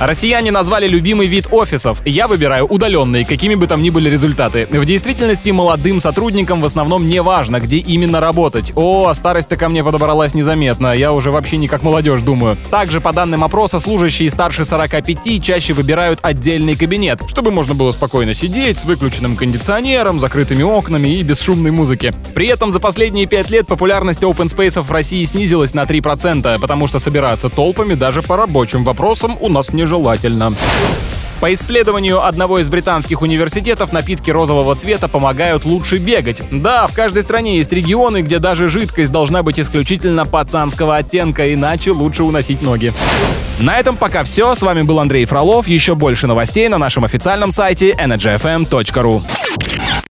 [0.00, 2.00] Россияне назвали любимый вид офисов.
[2.04, 4.68] Я выбираю удаленные, какими бы там ни были результаты.
[4.70, 8.72] В действительности молодым сотрудникам в основном не важно, где именно работать.
[8.76, 10.92] О, старость-то ко мне подобралась незаметно.
[10.92, 12.56] Я уже вообще не как молодежь думаю.
[12.70, 18.34] Также, по данным опроса, служащие старше 45 чаще выбирают отдельный кабинет, чтобы можно было спокойно
[18.34, 22.14] сидеть с выключенным кондиционером, закрытыми окнами и бесшумной музыки.
[22.36, 26.86] При этом за последние 5 лет популярность open space в России снизилась на 3%, потому
[26.86, 30.52] что собираться толпами даже по рабочим вопросам у нас не нежелательно.
[31.40, 36.42] По исследованию одного из британских университетов, напитки розового цвета помогают лучше бегать.
[36.50, 41.92] Да, в каждой стране есть регионы, где даже жидкость должна быть исключительно пацанского оттенка, иначе
[41.92, 42.92] лучше уносить ноги.
[43.60, 44.54] На этом пока все.
[44.54, 45.68] С вами был Андрей Фролов.
[45.68, 49.22] Еще больше новостей на нашем официальном сайте energyfm.ru.